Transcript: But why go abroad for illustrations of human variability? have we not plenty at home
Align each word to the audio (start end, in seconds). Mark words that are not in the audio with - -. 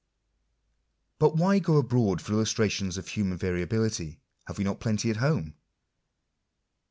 But 1.19 1.35
why 1.37 1.59
go 1.59 1.77
abroad 1.77 2.23
for 2.23 2.33
illustrations 2.33 2.97
of 2.97 3.09
human 3.09 3.37
variability? 3.37 4.19
have 4.47 4.57
we 4.57 4.63
not 4.63 4.79
plenty 4.79 5.11
at 5.11 5.17
home 5.17 5.53